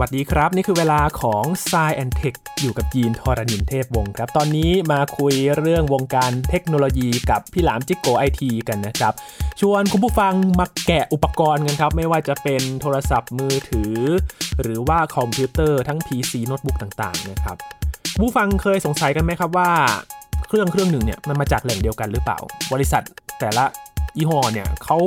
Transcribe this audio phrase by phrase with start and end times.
[0.00, 9.12] สวัสดีครับ นี่คือเวลาของ s ซแอนเทคอยู่กับยีนทอรณินเทพวงศ์ครับ ตอนนี้มาคุยเรื่องวงการเทคโนโลยีกับพี่หลามจิ๊กโก๋ไอทีกันนะครับ
[9.60, 13.94] ชวนคุณผู้ฟังมาแกะอุปกรณ์กันครับ ไม่ว่าจะเป็นโทรศัพท์มือถือ
[14.62, 17.56] หรือว่าคอมพิวเตอร์ทั้ง PC โน้ตบุ๊กต่างๆนะครับ
[18.20, 19.70] ผู้ฟังเคยสงสัยกันไหมครับว่า
[20.48, 22.38] เครื่องเครื่องหนึ่งเนี่ยมันมาจากแหล่งเดียวกันหรือเปล่า
[22.72, 23.02] บริษัท
[23.40, 23.64] แต่ละ
[24.16, 24.98] ยี่ห้อเนี่ยเขา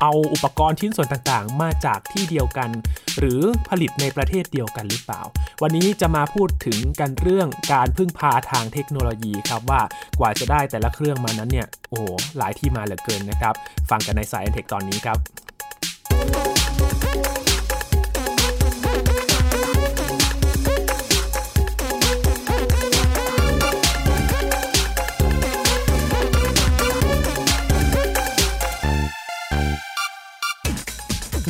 [0.00, 2.70] เอาอุปกรณ์ชิ้นส่วนต่างๆ มาจากที่เดียวกัน
[3.18, 5.22] หรือผลิตในประเทศเดียวกันหรือเปล่า
[5.62, 9.82] วันนี้จะมาพูดถึงกันเรื่องการพึ่งพาทางเทคโนโลยีครับว่า
[10.18, 12.04] กว่าจะได้แต่ละเครื่องมานั้นเนี่ยโอ้โห
[12.38, 13.54] หลายที่มาเหลือเกินนะครับ
[13.90, 15.18] ฟังกันในสายเทคตอนนี้ครับ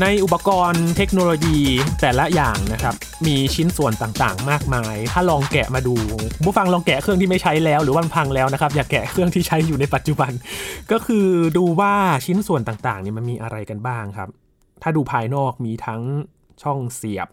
[0.02, 1.58] ในอุปกรณ์เทคโนโลยี
[2.00, 2.94] แต่ละอย่างนะครับ
[3.26, 5.94] มีชิ้นส่วนต่างๆ มากมาย ถ้าลองแกะมาดู
[6.44, 10.32] ผู้ฟังลองแกะเครื่องที่ไม่ใช้แล้ว หรือว่าพังแล้วนะครับ อย่าแกะเครื่องที่ใช้อยู่ในปัจจุบัน
[10.92, 11.94] ก็คือดูว่า
[12.26, 14.28] ชิ้นส่วนต่างๆเนี่ยมันมีอะไรกันบ้างครับ
[14.82, 16.02] ถ้าดูภายนอกมีทั้ง
[16.62, 17.28] ช่องเสียบ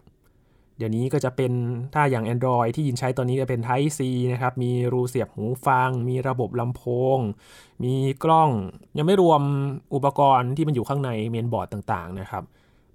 [0.78, 1.52] เดี๋ยวนี้ก็จะเป็น
[1.94, 4.00] ถ้าอย่าง Android ที่ยินใช้ตอนนี้จะเป็น Type C
[4.32, 6.82] นะครับ มีรูเสียบหูฟัง มีระบบลำโพ
[7.16, 7.18] ง
[7.84, 7.94] มี
[8.24, 8.50] กล้อง
[8.98, 9.42] ยังไม่รวม
[9.94, 12.42] อุปกรณ์ที่มันอยู่ข้างในเมนบอร์ดต่างๆนะครับ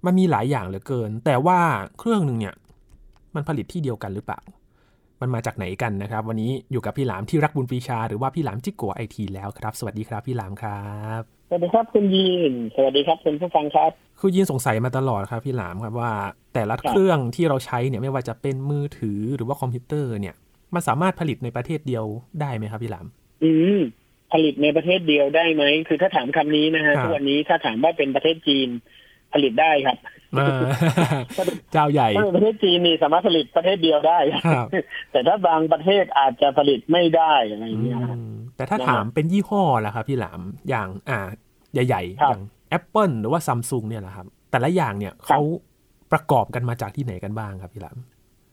[0.04, 1.58] มันมีหลายอย่างเหลือเกิน แต่ว่า
[1.98, 2.54] เครื่องหนึ่งเนี่ย
[3.34, 4.40] มันผลิตที่เดียวกันหรือเปล่า
[5.20, 10.84] มันมาจากไหนกันนะครับ วันนี้อยู่กับพี่หลามที่รักบุญปีชา หรือว่าพี่หลามจิกโกไอทีแล้วครับ สวัสดีครับพี่หลามครั
[11.20, 16.12] บ สวัสดีครับคุณยีน สวัสดีครับคุณผู้ฟังครับ คือยินสงสัยมาตลอดครับพี่หลามครับว่า
[16.54, 20.34] แต่ละเครื่องที่เราใช้เนี่ยไม่ว่าจะเป็นมือถือหรือว่าคอมพิวเตอร์เนี่ย
[20.74, 22.04] มันสามารถผลิตในประเทศเดียว
[22.40, 23.06] ได้ไหมครับพี่หลาม
[23.44, 23.80] อืม
[24.32, 28.68] ผลิตในประเทศเดียวได้ไหมคือถ้าถามคำนี้นะฮะครับทุกวันนี้ถ้าถามว่าเป็นประเทศจีน
[29.32, 29.98] ผลิตได้ครับ
[30.38, 30.60] อ่า
[31.72, 34.68] เจ้าใหญ่ถ้าเป็นประเทศจีนนี่สามารถผลิตประเทศเดียวได้ครับ
[35.12, 41.18] แต่ถ้าบางประเทศอาจจะผลิตไม่ได้อะไรอย่างเงี้ยฮะอืมแต่ถ้าถามเป็นยี่ห้อล่ะครับพี่หลามอย่างอ่า
[41.72, 42.42] ใหญ่ๆครับอย่าง
[42.78, 45.40] Apple หรือว่าซัมซุงเนี่ยแหละครับ แต่ละอย่างเนี่ยเขา
[46.12, 47.98] ประกอบกันมาจากที่ไหนกันบ้างครับพี่หลาม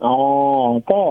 [0.06, 0.16] อ๋อ
[0.92, 1.02] ก็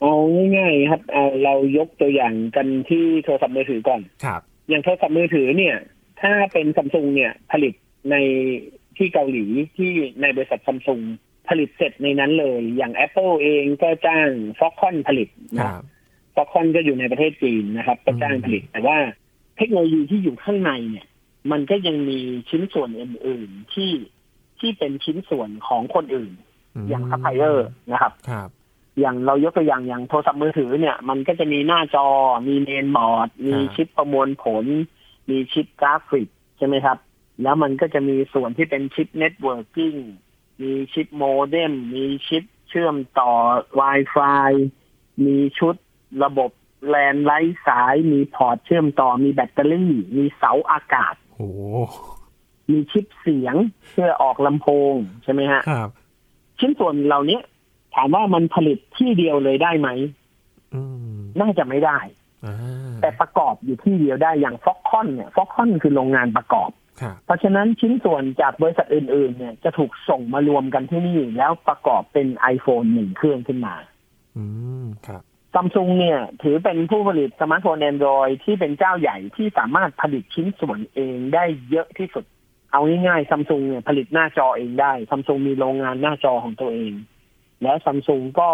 [0.00, 0.14] เอา
[0.56, 5.76] ง่ายๆครับเอาเรายกตัวอย่างกันที่โทรศัพท์มือถือก่อน ครับ อย่างโทรศัพท์มือถือเนี่ย
[6.20, 7.74] ถ้าเป็นซัมซุงเนี่ยผลิต
[8.10, 8.16] ใน
[8.96, 9.44] ที่เกาหลี
[9.76, 9.90] ที่
[10.20, 11.00] ในบริษัทซัมซุง
[11.48, 15.82] ผลิตเสร็จในนั้นเลย อย่าง Apple เองก็จ้างฟ็อกคอนผลิตคนะรับ
[16.34, 18.98] ฟ็อกคอนก็อยู่ในประเทศจีนนะครับ ก็จ้างผลิต แต่ว่า
[19.56, 21.06] เทคโนโลยีที่อยู่ข้างในเนี่ย
[21.50, 23.92] มันก็ยังมีชิ้นส่วนอื่น ๆ ที่
[24.60, 26.32] ที่เป็นชิ้นส่วนของคนอื่น
[26.88, 28.48] อย่างซัพพลายเออร์นะครับครับ
[28.98, 32.06] อย่างเรายกตัวอย่างอย่างโทรศัพท์มือถือเนี่ย มันก็จะมีหน้าจอ
[32.48, 34.64] มีเมนบอร์ด มีครับชิปประมวลผล
[35.28, 36.28] มีชิปกราฟิก
[36.58, 36.98] ใช่ไหมครับ
[37.42, 39.94] แล้วมันก็จะมีส่วนที่เป็นชิป networking
[40.62, 43.32] มีชิปโมเด็มมีชิปเชื่อมต่อ
[43.80, 44.50] Wi-Fi
[45.24, 45.74] มีชุด
[46.24, 46.50] ระบบ
[46.88, 51.50] แลนไร้สาย มีพอร์ตเชื่อมต่อ มีแบตเตอรี่ มีเสาอากาศ โอ้
[52.70, 53.54] มีชิปเสียง
[53.90, 54.94] เพื่อออกลำโพง
[55.24, 55.90] ใช่ไหมฮะครับ
[56.58, 57.38] ชิ้นส่วนเหล่านี้
[57.94, 59.88] ถามว่ามันผลิตที่เดียวเลยได้ไหม
[60.74, 60.80] อื
[61.16, 61.98] มน่าจะไม่ได้
[62.46, 62.56] อ่า
[63.00, 73.74] แต่ประกอบอยู่ที่เดียวได้อย่างฟ็อกคอนเนี่ยฟ็อกคอนคือโรงงานประกอบครับเพราะฉะนั้นชิ้นส่วนจากบริษัทอื่น ๆ เนี่ยจะถูกส่งมารวมกันที่นี่แล้วประกอบเป็น iPhone หนึ่งเครื่องขึ้นมา
[74.36, 74.44] อื
[74.84, 75.22] มครับ
[75.54, 82.24] ซัมซุงเนี่ย ถือเป็นผู้ผลิตสมาร์ทโฟน Android ที่เป็นเจ้าใหญ่ที่สามารถผลิตชิ้นส่วนเองได้เยอะที่สุด
[82.72, 86.92] เอาง่ายๆซัมซุงเนี่ยผลิตหน้าจอเองได้ซัมซุงมีโรงงานหน้าจอของตัวเอง
[87.62, 88.50] และซัมซุงก็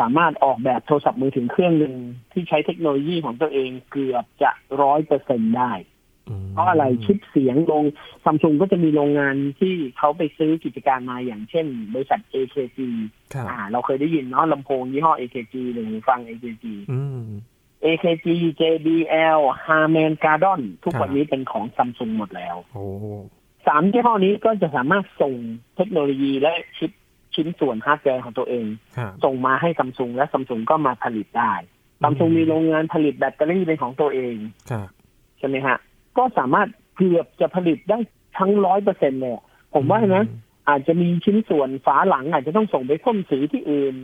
[0.00, 1.94] สามารถออกแบบโทรศัพท์มือถือเครื่องหนึ่ง
[2.32, 4.50] ที่ใช้เทคโนโลยีของตัวเองเกือบจะ
[4.82, 5.72] ร้อยเปอร์เซ็นต์ได้
[6.54, 7.84] เพราะอะไรชิปเสียงลง
[8.24, 12.78] ซัมซุงก็จะมีโรงงานที่เขาไปซื้อกิจการมาอย่างเช่น บริษัท AKG
[13.34, 17.24] ครับอ่า เราเคยได้ยินเนาะลำโพงยี่ห้อ AKG หรือหูฟัง AKG อืม
[17.84, 18.26] AKG
[18.60, 22.84] JBL Harman Kardon ทุกครับวันนี้เป็นของซัมซุงหมดแล้วโอ้
[23.66, 25.34] สามยี่ห้อนี้ก็จะสามารถส่ง
[25.76, 26.90] เทคโนโลยีและชิป
[27.34, 28.66] ชิ้นส่วนฮาร์ดแวร์ของตัวเอง
[28.96, 31.52] ครับส่งมาให้ซัมซุงและซัมซุงก็มาผลิตได้
[32.02, 34.36] ซัมซุงอืมมีโรงงานผลิตแบตเตอรี่เป็นของตัวเอง
[34.70, 34.88] ครับ
[35.38, 35.76] ใช่ไหมฮะ
[36.18, 37.98] ก็สามารถเกือบจะผลิตได้
[38.38, 39.44] ทั้งร้อยเปอร์เซ็นเลยอะ
[39.74, 40.24] ผมว่านะ
[40.68, 43.94] อาจจะมีชิ้นส่วนฝาหลัง อาจจะต้องส่งไปพ่นสีที่อื่น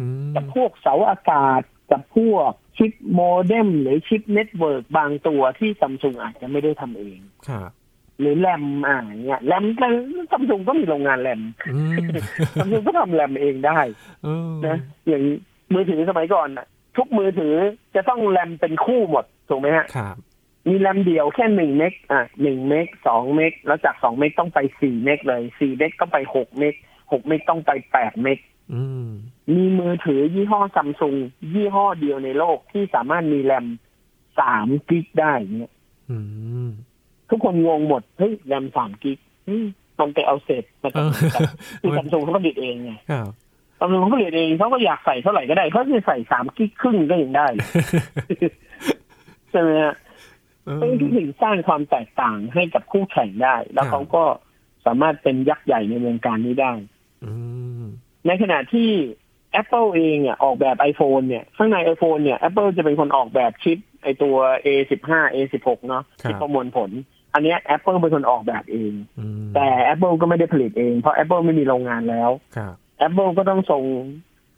[0.00, 1.62] อืมกับพวกเสาอากาศ
[1.92, 7.18] กับพวกชิปโมเด็มหรือชิป network บางตัวที่ซัมซุงอาจจะไม่ได้ทำเอง
[7.48, 7.70] ครับ
[8.20, 9.86] หรือแรมอ่าเนี่ยแรมก็
[10.30, 11.40] ซัมซุงก็มีโรงงานแรม
[11.74, 11.96] อืม
[12.60, 13.78] ซัมซุงก็ทำแรมเองได้
[14.24, 14.78] เออนะ
[15.08, 15.22] อย่าง
[15.74, 16.66] มือถือสมัยก่อนน่ะ
[16.96, 17.54] ทุกมือถือ
[17.94, 20.16] จะต้องแรมเป็นคู่หมดถูกไหมฮะครับ
[20.68, 26.74] มีแรมเดียวแค่หนึ่งเมกอะหนึ่งเมกสองเมกแล้วจากสองเมกต้องไปสี่เมกเลยสี่เมกต้องไปหกเมก
[27.12, 28.38] หกเมกต้องไปแปดเมก
[28.74, 29.08] อืม
[29.54, 31.14] มีมือถือยี่ห้อซัมซุง
[31.52, 33.66] ยี่ห้อเดียวในโลกที่สามารถมีแรม
[34.40, 35.72] สามกิกได้เนี่ย
[36.10, 36.18] อื
[36.66, 36.68] ม
[37.30, 39.62] ทุกคนงงหมดเฮ้ยแรมสามกิกเฮ้ย
[39.98, 41.42] มันไปเอาเศษมาจากไหนกัน
[41.80, 43.28] คือซัมซุงเขาผลิตเองไงครับ
[43.78, 47.46] ซัมซุงเขาผลิตเองเขาก็อยากใส่เท่าไหร่ก็ได้เขาจะใส่สามกิกครึ่งก็ยังได้
[49.50, 50.03] ใช่ไหมฮะเออ
[50.80, 54.24] ซึ่งที่ถึงสร้างความแตกต่างให้กับคู่แข่งได้ แล้วครับเขาก็
[54.86, 56.72] สามารถเป็นยักษ์ใหญ่ในวงการนี้ได้
[57.24, 57.32] อื
[57.82, 57.84] ม
[58.26, 58.90] ในขณะที่
[59.60, 66.90] Apple เองเนี่ยออกแบบ iPhone เนี่ยข้างใน iPhone เนี่ย Apple จะเป็นคนออกแบบชิปไอตัว A15 A16 เนาะที่ประมวลผล
[67.34, 72.74] อันเนี้ย Apple เป็นคนออกแบบเองอืมแต่ Apple ก็ไม่ได้ผลิตเอง เพราะ Apple ไม่มีโรงงานแล้วครับ
[73.06, 73.82] Apple ก็ต้องส่ง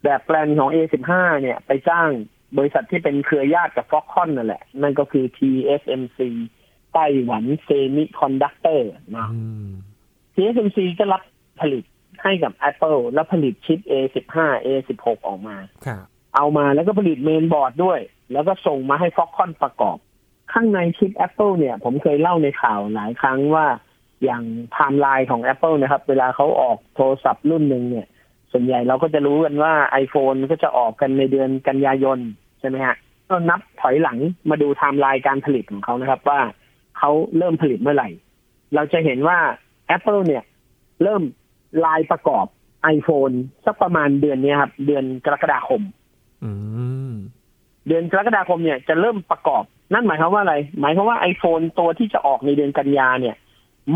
[0.04, 2.10] แบบแปลนของ A15 เนี่ยไปจ้าง
[2.56, 6.20] บริษัทที่เป็นเครือญาติกับ Foxconn นั่นแหละ นั่นก็คือ TSMC
[6.92, 9.70] Taiwan Semiconductor นะอืม
[10.34, 11.22] TSMC ก็รับ
[11.60, 11.84] ผลิต
[12.22, 15.56] ให้กับ Apple แล้วผลิตชิป A15 A16 ออกมา
[15.86, 16.04] ครับ
[16.36, 18.00] เอามาแล้วก็ผลิตเมนบอร์ดด้วย
[18.32, 19.98] แล้วก็ส่งมาให้ Foxconn ประกอบ
[20.52, 23.66] ข้างในชิป Apple เนี่ย ผมเคยเล่าในข่าวหลายครั้งว่า
[24.24, 28.06] อย่างไทม์ไลน์ของ Apple นะครับ เวลาเขาออกโทรศัพท์รุ่นหนึ่งเนี่ย
[28.52, 29.72] ส่วนใหญ่เราก็จะรู้กันว่า
[30.04, 32.18] iPhone ก็จะออกกันในเดือนกันยายน
[32.60, 32.96] ใช่ไหมฮะ
[33.28, 34.18] ก็นับถอยหลัง
[34.50, 36.40] มาดูไทม์ไลน์การผลิตของเขานะครับ ว่า
[36.98, 38.08] เขาเริ่มผลิตเมื่อไหร่
[38.74, 39.38] เราจะเห็นว่า
[39.96, 40.42] Apple เนี่ย
[41.02, 42.46] เริ่มไลน์ประกอบ
[42.96, 43.34] iPhone
[43.66, 45.82] สักประมาณเดือนนี้ครับ เดือนกรกฎาคม
[46.44, 46.50] อื
[47.10, 47.12] ม
[47.88, 53.36] เดือนกรกฎาคมเนี่ยจะเริ่มประกอบ นั่นหมายความว่าอะไร หมายความว่า iPhone ตัวที่จะออกในเดือนกันยาเนี่ย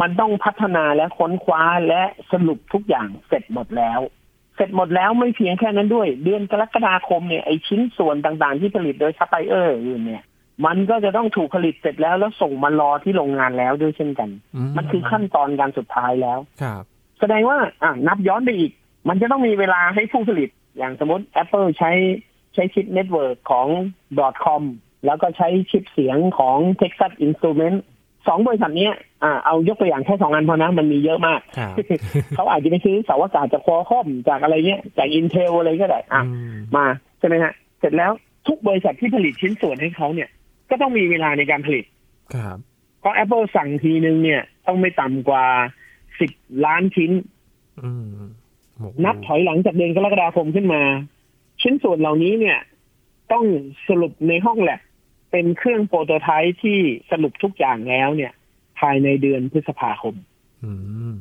[0.00, 2.02] มันต้องพัฒนาและค้นคว้าและ
[2.32, 10.24] สรุปทุกอย่างเสร็จหมดแล้วเสร็จหมดแล้วไม่เพียงแค่นั้นด้วย เดือนกรกฎาคมเนี่ยไอชิ้นส่วนต่างๆ ที่ผลิตโดยซัพพลายเออร์อื่นเนี่ย
[10.66, 14.30] มันก็จะต้องถูกผลิตเสร็จแล้วแล้วส่งมารอที่โรงงานแล้วด้วยเช่นกัน
[14.76, 16.82] มันคือขั้นตอนการสุดท้ายแล้วครับ
[17.20, 18.72] แสดงว่าอะนับย้อนไปอีก
[19.08, 21.92] มันจะต้องมีเวลาให้ผู้ผลิตอย่างสมมติ Apple ใช้
[22.54, 23.66] ใช้ชิป network ของ
[24.44, 24.62] Broadcom
[25.06, 27.78] แล้วก็ใช้ชิปเสียงของ Texas Instruments
[28.28, 31.75] สองบริษัทเนี้ยอ่าเอายกตัวอย่างแค่สองอันพอนะมันมีเยอะมากครับ
[32.34, 36.87] เขาอาจจะไปซื้อเสาอากาศจาก Qualcomm จากอะไรเงี้ยจาก Intel อะไรก็ได้อะอืมมา
[37.19, 38.11] ใช่ไหมฮะ เสร็จแล้ว
[38.49, 40.28] ทุกบริษัทที่ผลิตชิ้นส่วนให้เขาเนี่ย
[40.70, 41.84] ก็ต้องมีเวลาในการผลิต
[42.34, 42.56] ครับ
[43.00, 45.44] เพราะ Apple สั่งทีนึงเนี่ย ต้องไม่ต่ำกว่า
[46.20, 46.31] สิบ
[46.64, 47.11] ล้านชิ้น
[47.82, 48.06] อืม
[48.76, 50.82] โอ้โหนับถอยหลังจากเดือนกรกฎาคมขึ้นมา
[51.62, 52.58] ชิ้นส่วนเหล่านี้เนี่ย
[53.32, 53.44] ต้อง
[53.88, 54.81] สรุปในห้องแลบ
[55.30, 56.78] เป็นเครื่อง prototype ที่
[57.10, 58.32] สรุปทุกอย่างแล้วเนี่ย
[58.80, 60.14] ภายในเดือนพฤษภาคม
[60.64, 60.72] อื
[61.12, 61.14] ม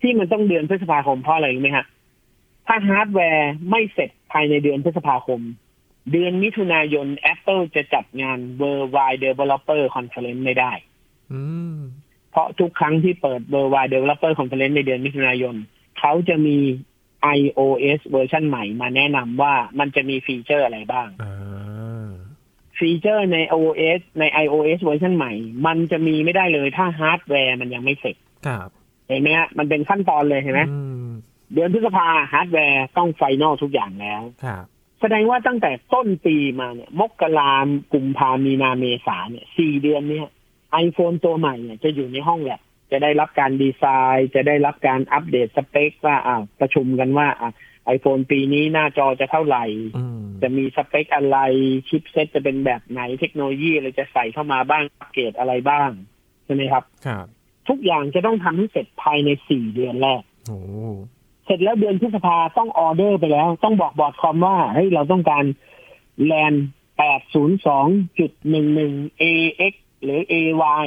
[0.00, 1.86] ที่มันต้องเดือนพฤษภาคมเพราะอะไรรู้ไหมฮะ
[2.66, 5.40] ถ้าฮาร์ดแวร์ไม่เสร็จภายในเดือนพฤษภาคม
[6.12, 10.72] เดือนมิถุนายน Apple จะจัดงาน Worldwide Developer Conference ไม่ได้
[11.32, 11.40] อื
[11.74, 11.78] ม
[12.30, 15.54] เพราะทุกครั้งที่เปิด Worldwide Developer Conference ในเดือนมิถุนายน
[15.98, 16.56] เขาจะมี
[17.38, 21.34] iOS เวอร์ชันใหม่มาแนะนำว่ามันจะมีฟีเจอร์อะไรบ้างอ่า
[22.80, 25.32] ฟีเจอร์ใน OS ใน iOS เวอร์ชันใหม่
[25.66, 28.16] มันจะมีไม่ได้เลยถ้าฮาร์ดแวร์มันยังไม่เสร็จ
[28.46, 28.68] ครับ
[29.08, 31.10] เห็นไหมฮะมันเป็นขั้นตอนเลยเห็นไหมอืม
[31.52, 34.64] เดือนพฤษภาฮาร์ดแวร์ต้อง final ทุกอย่างแล้วครับ
[35.00, 40.28] แสดงว่าตั้งแต่ต้นปีมาเนี่ย มกราคมกุมภามีนาเมษาเนี่ยสี่เดือนเนี่ย
[40.72, 42.60] iPhone ตัวใหม่เนี่ยจะอยู่ในห้องแลบ
[42.92, 43.84] จะได้รับการดีไซ
[44.14, 47.50] น์ จะได้รับการอัปเดตสเปคว่าอ่าประชุมกันว่าอ่า
[47.86, 49.64] iPhone ปีนี้หน้าจอจะเท่าไหร่
[49.96, 51.38] อืมจะมีสเปคอะไร
[51.88, 55.90] ชิปเซ็ตจะเป็นแบบไหนเทคโนโลยีอะไรจะใส่เข้ามาบ้างอัปเกรดอะไรบ้าง
[56.44, 57.26] ใช่ไหมครับ ครับ
[57.68, 60.58] ทุกอย่างจะต้องทำให้เสร็จภายในสี่เดือนแรกโอ้
[61.44, 65.44] เสร็จแล้วเดือนพฤษภาต้องออเดอร์ไปแล้ว ต้องบอก Broadcom ว่าเฮ้ยเราต้องการ
[66.24, 66.54] แลน
[67.00, 70.86] 802.11 AX หรือ AY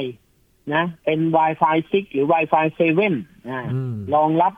[0.74, 2.78] นะ เป็น Wi-Fi 6 หรือ Wi-Fi 7
[3.50, 4.52] อ่าอืมรองรับ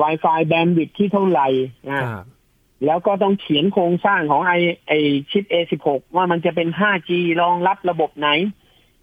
[0.00, 1.48] Wi-Fi bandwidth ที่เท่าไหร่
[1.90, 2.24] อ่าครับ
[2.86, 4.52] แล้วก็ต้องเขียนโครงสร้างของไอ
[4.88, 4.92] ไอ
[5.30, 7.10] ชิป A16 ว่ามันจะเป็น 5G
[7.42, 8.28] รองรับระบบไหน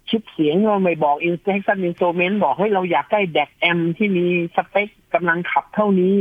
[0.08, 6.14] ชิปเสียงเราไม่บอก Instruction Instrument บอกให้เราอยากได้แดกแอมที่มีสเปคกำลังขับเท่านี้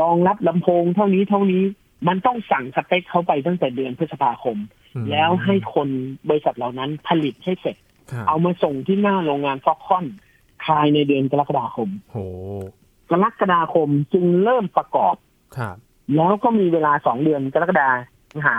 [0.00, 1.64] รองรับลำโพงเท่านี้เท่านี้
[2.08, 4.56] มันต้องสั่งสเปคเขาไปตั้งแต่เดือนพฤษภาคม
[4.94, 5.88] อืมแล้วให้คน
[6.28, 7.76] บริษัทเหล่านั้นผลิตให้เสร็จ
[8.12, 10.06] ครับเอามาส่งที่หน้าโรงงานฟ็อกคอน
[10.64, 12.16] ภายในเดือนกรกฎาคมโห
[13.10, 15.16] กรกฎาคมจึงเริ่มประกอบ
[15.58, 15.76] ครับ
[16.16, 17.88] แล้วก็มีเวลาสองเดือนกรกฎา
[18.46, 18.56] หา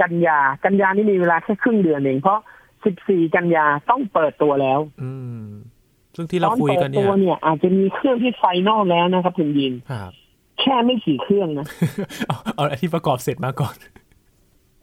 [0.00, 2.40] กันยากันยานี่มีเวลาแค่ครึ่งเดือนเอง เพราะ
[2.86, 5.12] 14กันยาต้องเปิดตัวแล้ว อื
[5.42, 5.44] ม
[6.16, 10.10] ซึ่งที่เราคุยกันเนี่ตัวเนี่ย อาจจะมีเครื่องที่ final แล้วนะครับคุณยินครับ
[10.60, 11.66] แค่ไม่กี่เครื่องนะ
[12.28, 13.74] เอาเอาอันที่ประกอบเสร็จมาก่อน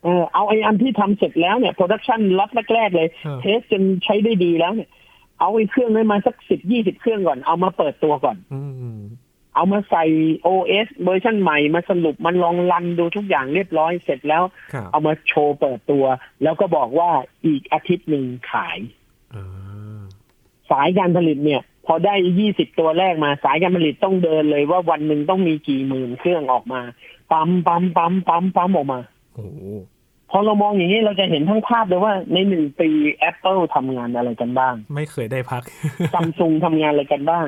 [0.04, 4.90] เออเอาไอ้อันที่ทำเสร็จแล้วเนี่ย production ล็อตแรกๆเลยครับ test จนใช้ได้ดีแล้วเนี่ย
[5.40, 8.62] เอาไอ้เครื่องนั้นมาสักสิบยี่สิบเครื่องก่อน เอามาเปิดตัวก่อนอื
[8.98, 9.00] ม
[9.56, 10.06] เอามาใส่
[10.48, 16.06] OS เวอร์ชันใหม่มาสรุปมันลองรันดูทุกอย่างเรียบร้อยเสร็จแล้วครับเอามาโชว์เปิดตัว
[16.44, 17.10] แล้วก็บอกว่า
[17.46, 18.80] อีกอาทิตย์หนึ่งขาย
[19.36, 19.46] อ่า
[20.72, 26.82] สายการผลิตเนี่ย พอได้ยี่สิบตัวแรกมาสายการผลิตต้องเดินเลยว่าวันหนึ่งต้องมีกี่หมื่นเครื่องออกมา
[27.32, 29.00] ปั๊มปั๊มปั๊มปั๊มปั๊มออกมา
[29.34, 29.60] โอ้โห
[30.32, 32.90] พอเรามองอย่างนี้เราจะเห็นทั้งภาพเลยว่าในหนึ่งปี
[33.30, 35.64] Apple ทำงานอะไรกันบ้าง ไม่เคยได้พัก
[36.14, 37.48] ซัมซุงทำงานอะไรกันบ้าง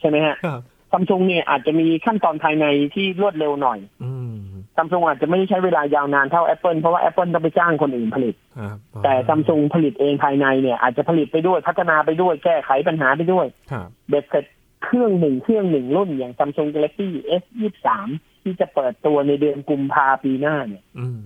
[0.00, 0.60] ใช่ไหมฮะครับ
[0.92, 4.38] ซัมซุงเนี่ยอาจจะมีขั้นตอนภายในที่รวดเร็วหน่อยอืม
[4.76, 14.44] ซัมซุงอาจจะไม่ได้ใช้เวลายาวนานเท่า Apple เพราะว่า Apple ต้องไปจ้างคนอื่นผลิตครับแต่ซัมซุงผลิตเองภายในเนี่ย อาจจะผลิตไปด้วยพัฒนาไปด้วยแก้ไขปัญหาไปด้วยครับเบ็ดเสร็จ
[14.84, 17.08] เครื่องหนึ่งเครื่องหนึ่งรุ่นอย่าง Samsung Galaxy
[17.42, 21.22] S 2 3ที่จะเปิดตัวในเดือนกุมภาปีหน้าเนี่ยอืม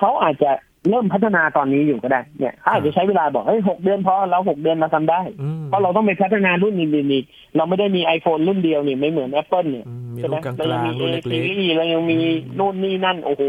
[0.00, 0.50] เขาอาจจะ
[0.88, 7.24] เริ่มพัฒนาตอนนี้อยู่ก็ได้เนี่ยเขาอาจจะใช้เวลาบอกเฮ้ยหกเดือนพอเราหกเดือนมาทำได้อืมเพราะเราต้องไปพัฒนารุ่นอื่นๆอีก
[7.56, 12.18] เราไม่ได้มี iPhone รุ่นเดียวนี่ไม่เหมือน Apple เนี่ยอืมมีใช่ไหมรุ่นกลางเรายังมีๆ A รุ่นเล็ก series เรายังมี
[12.58, 13.42] นู่นนี่นั่น โอ้โห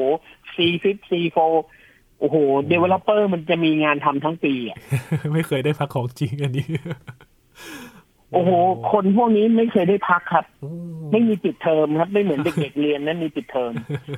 [0.55, 1.59] C flip C fold
[2.19, 2.37] โอ้โห
[2.71, 6.67] developer มันจะมีงานทำทั้งปีอะๆไม่เคยได้พักของจริงอันนี้
[8.33, 8.51] โอ้โห
[8.91, 10.71] คนพวกนี้ไม่เคยได้พักครับโอ้
[11.11, 13.71] ไม่มีปิดเทอมครับ ไม่เหมือนเด็กๆเรียนนั้นมีปิดเทอม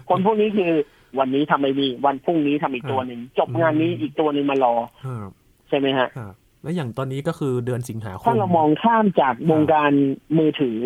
[0.10, 0.72] คนพวกนี้คือ
[1.20, 4.74] วันนี้ทำไอ้นี่วันพรุ่งนี้ทำอีกตัวหนึ่งจบงานนี้อีกตัวหนึ่งมารอ
[5.06, 5.30] ครับ
[5.70, 9.92] ใช่ไหมฮะครับแล้วอย่างตอนนี้ก็คือเดือนสิงหาคมถ้าเรามองข้ามจากวงการ
[10.38, 10.78] มือถือ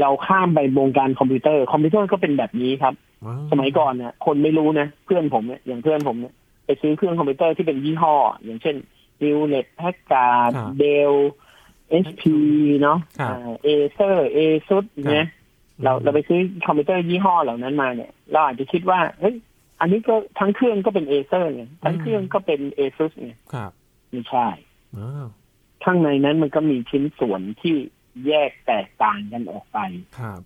[0.00, 2.94] เราข้ามไปวงการคอมพิวเตอร์ คอมพิวเตอร์ก็เป็นแบบนี้ครับ
[3.26, 6.34] ว้าวสมัยก่อนเนี่ยคนไม่รู้นะเพื่อนผมเนี่ยอย่างเพื่อนผมเนี่ย
[6.66, 8.14] ไปซื้อเครื่องคอมพิวเตอร์ที่เป็นยี่ห้อ
[8.44, 8.76] อย่างเช่น
[9.20, 11.14] h e w l e t Packard ครับ Dell
[12.04, 12.22] HP
[12.82, 15.28] เนาะครับ Acer เอซุดเนี่ย
[15.82, 19.34] เราเราไปซื้อคอมพิวเตอร์ยี่ห้อเหล่านั้นมาเนี่ย เราอาจจะคิดว่าเฮ้ย
[19.80, 23.70] อันนี้ก็ทั้งเครื่องก็เป็น Acer ไงทั้งเครื่องก็เป็น Asus ไงครับ
[24.10, 24.48] ไม่ใช่
[24.98, 25.28] อ้าว
[25.84, 27.76] ข้างในนั้นมันก็มีชิ้นส่วนที่
[28.26, 29.78] แยกแตกต่างกันออกไป
[30.18, 30.40] ครับ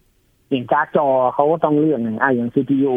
[0.51, 2.95] อย่างการ์ดจอเขาก็ต้องเลือกไงอะอย่าง CPU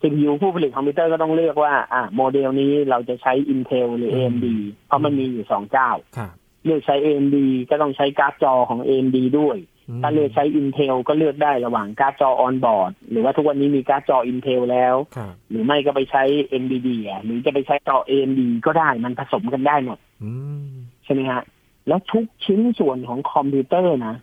[0.00, 4.46] CPU ผู้ผลิตคอมพิวเตอร์ก็ต้องเลือกว่า อะโมเดลนี้เราจะใช้ Intel หรือ AMD
[4.86, 6.32] เพราะมันมีอยู่สองเจ้าครับ
[6.64, 7.36] เลือกใช้ AMD
[7.70, 16.22] ก็ต้องใช้การ์ดจอของ AMD ด้วยม ถ้าเลือกใช้ Intel ก็เลือกได้ระหว่างการ์ดจอ on board หรือว่าทุกวันนี้มีการ์ดจอ Intel แล้วครับหรือไม่ก็ไปใช้
[16.62, 20.32] NVIDIA หรือจะไปใช้จอ AMD ก็ได้มันผสมกันได้หมดอื
[20.66, 20.68] ม
[21.04, 21.42] ใช่ไหมฮะ
[21.88, 24.14] แล้วทุกชิ้นส่วนของคอมพิวเตอร์นะ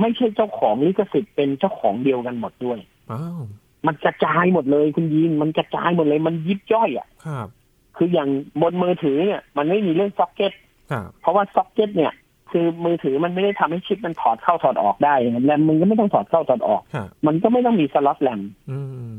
[0.00, 2.78] ไม่ใช่เจ้าของลิขสิทธิ์เป็นเจ้าของเดียวกันหมดด้วย
[3.12, 3.42] อ้าว
[3.86, 7.48] มันกระจายหมดเลยคุณยีนมันกระจายหมดเลยมันยิบย่อยอะครับ
[7.96, 8.28] คืออย่าง
[8.62, 10.52] บนมือถือเนี่ย มันไม่มีเรื่องซ็อกเก็ต
[10.92, 12.12] ครับเพราะว่าซ็อกเก็ตเนี่ย
[12.52, 18.40] คือมือถือมันไม่ได้ทำให้ชิปมันถอดเข้าถอดออกได้แรมมันก็ไม่ต้องถอดเข้าถอดออกครับมันก็ไม่ต้องมีสล็อตแรม
[18.70, 18.78] อื
[19.10, 19.12] ม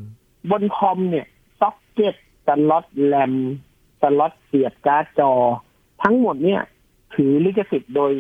[0.52, 1.28] บนคอมเนี่ย
[1.60, 2.16] socket
[2.48, 3.34] slot แรม
[4.02, 5.32] สล็อตเสียบการ์ดจอ
[6.04, 6.62] ทั้งหมดเนี่ย
[7.16, 8.12] ถือลิขสิทธิ์โดย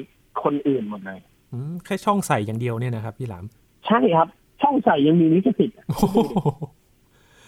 [0.44, 1.20] คนอื่นหมดเลย
[1.54, 3.46] อืมแค่ช่องใส่อย่างเดียวเนี่ยนะครับพี่หลาม
[3.88, 4.28] ใช่ครับ
[4.62, 6.18] ช่องใส่ยังมีลิขสิทธิ์โอ้โห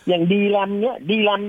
[0.08, 1.44] อย่างดีแรมเนี่ยดีแรม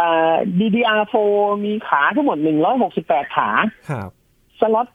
[0.00, 1.16] อ่า DDR4
[1.64, 2.38] มีขาทั้งหมด
[2.86, 3.48] 168ขา
[3.90, 4.10] ครับ
[4.60, 4.88] สล็อต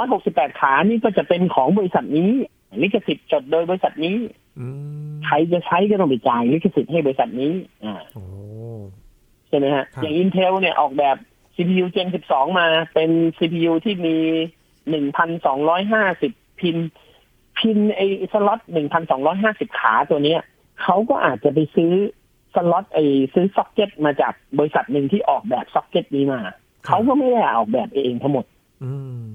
[0.00, 2.30] 168ขานี่ก็จะเป็นของบริษัทนี้
[2.82, 4.16] ลิขสิทธิ์จดโดยบริษัทนี้
[4.58, 4.66] อื
[5.10, 7.52] มใครจะใช้ก็ต้องไปจ่ายลิขสิทธิ์ให้บริษัทนี้
[7.84, 8.24] อ่าโอ้
[9.48, 11.16] ใช่ไหมฮะครับอย่าง Intel เนี่ยออกแบบ
[11.54, 14.16] CPU Gen 12 มาเป็น CPU ที่มี
[15.56, 16.76] 1,250พิน
[17.58, 18.00] pin ไอ
[18.32, 18.60] สล็อต
[19.18, 20.40] 1,250ขาตัวเนี้ย
[20.82, 21.92] เขาก็อาจจะไปซื้อ
[22.54, 22.98] สล็อตไอ
[23.34, 26.40] ซื้อซ็อกเก็ตมาจากบริษัทหนึ่งที่ออกแบบซ็อกเก็ตนี้มา
[26.86, 28.44] เขาก็ไม่ได้ออกแบบเองทั้งหมด
[28.84, 28.92] อื
[29.26, 29.28] ม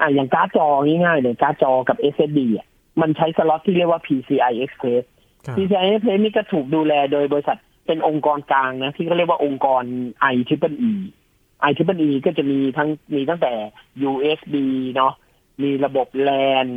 [0.00, 2.66] อะอย่างการ์ดจอง่ายๆเลยการ์ดจอกับ SSD อะ
[3.00, 5.04] มันใช้สล็อตที่เรียกว่า PCI Express
[5.46, 9.84] ครับ PCI Express นี่ก็ถูกดูแลโดยบริษัทเป็นองค์กรกลางนะ ที่เขาเรียกว่าองค์กร
[10.32, 10.92] i t r i p l e
[11.70, 13.52] i t r i p l e ก็จะมีทั้งมีตั้งแต่
[14.10, 14.54] USB
[14.94, 15.12] เนาะ
[15.62, 16.68] มีระบบ LAN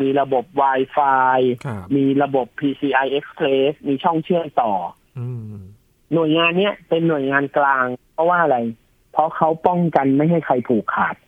[0.00, 4.72] มีระบบ Wi-Fi ครับมีระบบ PCI Express มีช่องเชื่อมต่อ
[5.18, 5.58] อืม
[6.12, 8.58] หน่วยงานเนี้ยเป็นหน่วยงานกลาง เพราะว่าอะไร
[9.12, 11.27] เพราะเขาป้องกันไม่ให้ใครผูกขาดอืม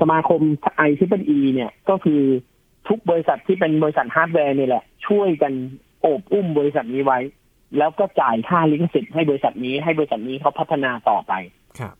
[0.00, 0.40] สมาคม
[0.88, 2.20] i t r i p l e เนี่ยก็คือ
[2.88, 5.52] ทุกบริษัทที่เป็นบริษัทฮาร์ดแวร์นี่แหละ ช่วยกัน
[6.00, 7.18] โอบอุ้มบริษัทนี้ไว้
[7.78, 11.32] แล้วก็จ่ายค่าลิขสิทธิ์ให้บริษัทนี้ให้บริษัทนี้เขาพัฒนาต่อไป
[11.78, 11.94] ครับ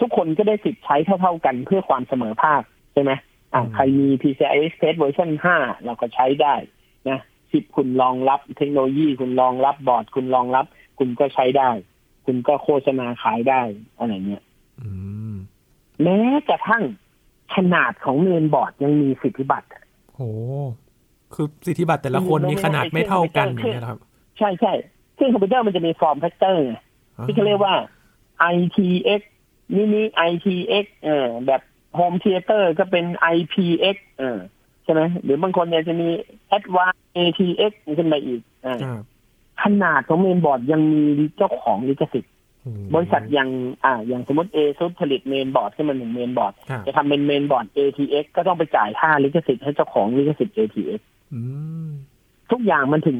[0.00, 3.12] ทุกคนก็ได้สิทธิ์ใช้เท่า ๆกันเพื่อความเสมอภาคใช่ไหม
[3.54, 6.54] อ่าอืมใครมี PCI Express เวอร์ชัน5เราก็ใช้ได้
[7.08, 7.18] นะ
[7.50, 10.66] ชิปคุณรองรับเทคโนโลยีคุณรองรับบอร์ด คุณรองรับ
[10.98, 11.70] คุณก็ใช้ได้
[12.26, 13.62] คุณก็โฆษณาขายได้
[13.98, 14.47] อะไรเงี้ยอืม
[16.02, 16.82] แม้กระทั่ง
[17.54, 19.68] ขนาดของเมนบอร์ดยังมีสิทธิบัตร
[20.14, 20.20] โห
[21.34, 23.98] คือสิทธิบัตรแต่ละคนไม่มีไม่ขนาดไม่เท่ากันเครื่ย่างองเงี้ยนะครับ
[24.38, 24.72] ใช่ใช่
[25.18, 26.74] ซึ่งคอมพิวเตอร์มันจะมี form factor ไง
[27.26, 27.74] ที่เขาเรียกว่า
[28.54, 29.20] ITX
[29.74, 31.60] mini ITX เออแบบ
[31.94, 34.38] โฮมเทเตอร์ก็เป็น IPX เออ
[34.88, 36.08] ช่ไหมหรือบางคนเนี่ยจะมี
[36.56, 39.04] Advanced ATX ขึ้นมาอีกอ่าครับ
[39.62, 42.37] ขนาดของเมนบอร์ดยังมีเจ้าของลิขสิทธิ์อืม
[42.94, 43.50] บริษัทอย่าง
[43.84, 51.00] อ่าอย่างสมมติ Asus ผลิตเมนบอร์ดขึ้นมาหนึ่งเมนบอร์ดครับจะทำเป็นเมนบอร์ด ATX ก็ต้องไปจ่ายค่าลิขสิทธิ์ให้เจ้าของลิขสิทธิ์ ATX
[51.34, 51.40] อื
[51.86, 51.88] ม
[52.50, 53.18] ทุกอย่างมันถึง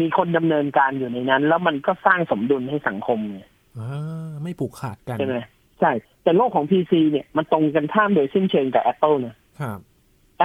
[0.00, 3.40] มีคนดำเนินการอยู่ในนั้น แล้วมันก็สร้างสมดุลให้สังคมไง
[3.78, 5.36] อ่าไม่ผูกขาดกันใช่ไหม
[5.80, 5.92] ใช่
[6.22, 9.78] แต่โลกของ PC เนี่ยมันตรงกันข้ามโดยสิ้นเชิงกับ Apple นะครับ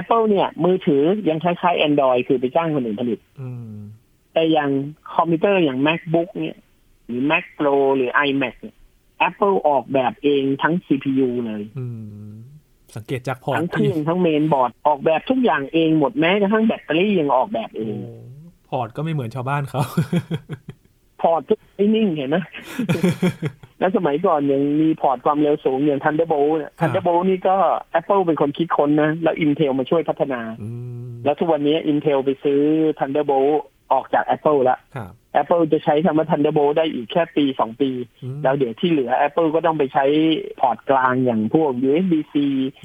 [0.01, 3.75] Apple เนี่ย มือถือยังคล้ายๆ Android คือไปจ้างคนอื่นผลิตอืม
[4.33, 4.69] แต่อย่าง
[5.15, 6.57] คอมพิวเตอร์อย่าง MacBook เนี่ย
[7.07, 8.75] หรือ Mac Pro หรือ iMac เนี่ย
[9.27, 11.85] Apple ออกแบบเองทั้ง CPU เลยอื
[12.31, 12.35] ม
[12.95, 17.98] สังเกตจาก port ทั้งเครื่องทั้งเมนบอร์ดออกแบบทุกอย่างเองหมดแม้กระทั่งแบตเตอรี่ยังออกแบบเอโอ้
[18.69, 19.81] port ก็ไม่เหมือนชาวบ้านเขา
[21.22, 22.38] port ทุกไอ้นิ่งเห็นไหม
[23.79, 27.55] แล้วสมัยก่อนยังมี port ความเร็วสูงอย่าง Thunderbolt เนี่ยครับ Thunderbolt นี่ก็
[28.00, 30.69] Apple เป็นคนคิดค้นนะ แล้ว Intel มาช่วยพัฒนาอื
[31.07, 32.59] มแล้วทุกวันนี้ Intel ไปซื้อ
[33.00, 33.53] Thunderbolt
[33.93, 35.12] ออกจาก Apple แล้วครับ
[35.42, 37.89] Apple จะใช้คำว่า Thunderbolt ได้อีกแค่ปีสองปี
[38.24, 40.06] อืมแล้วเดี๋ยวที่เหลือ Apple ก็ต้องไปใช้
[40.60, 42.36] port กลางอย่างพวก USB-C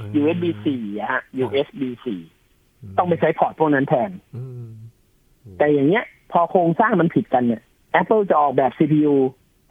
[0.01, 0.67] อืม USB-C
[0.99, 2.07] อะฮะ USB-C
[2.99, 4.69] ต้องไปใช้ port พวกนั้นแทนอืม
[5.59, 7.63] แต่อย่างเงี้ย พอโครงสร้างมันผิดกันเนี่ย
[8.01, 9.15] Apple จะออกแบบ CPU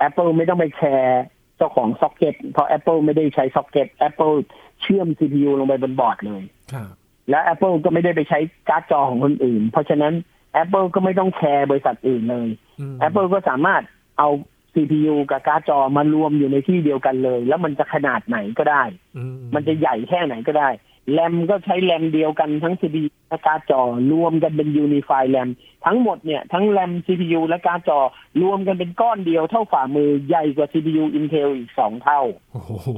[0.08, 1.24] Apple ไม่ต้องไปแชร์
[1.58, 4.36] เจ้าของซ็อกเก็ตเพราะ Apple ไม่ได้ใช้ socket Apple
[4.82, 6.44] เชื่อม CPU ลงไปบนบอร์ดเลย
[6.74, 6.90] ครับ
[7.30, 10.14] แล้ว Apple ก็ไม่ได้ไปใช้การ์ดจอของคนอื่น เพราะฉะนั้น
[10.64, 13.82] Apple ก็ไม่ต้องแคร์บริษัทอื่นเลยอืม Apple ก็สามารถ
[14.20, 14.30] เอา
[14.74, 18.84] CPU กับการ์ดจอมารวมอยู่ในที่เดียวกันเลย แล้วมันจะขนาดไหนก็ได้
[19.18, 19.24] อื
[19.56, 20.70] มันจะใหญ่แค่ไหนก็ได้
[21.12, 25.50] แรมก็ใช้แรมเดียวกันทั้ง CPU และการ์ดจอ รวมกันเป็น Unify RAM
[25.86, 28.00] ทั้งหมดเนี่ยทั้งแรม CPU และการ์ดจอ
[28.42, 32.22] รวมกันเป็นก้อนเดียวเท่าฝ่ามือใหญ่กว่า CPU Intel อีกสองเท่า
[32.54, 32.90] โอ้โห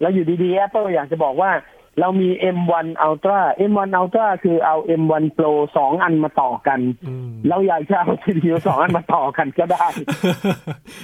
[0.00, 1.52] แล้วอยู่ดีๆ Apple อยากจะบอกว่า
[2.00, 3.40] เรามี M1 Ultra
[3.70, 9.86] M1 Ultra คือเอา M1 Pro สองอันมาต่อกันอืมเราอยากจะเอา CPU สองอันมาต่อกันก็ได้